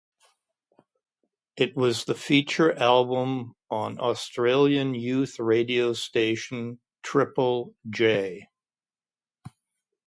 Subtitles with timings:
[1.55, 8.47] It was the Feature Album on Australian youth radio station, Triple J.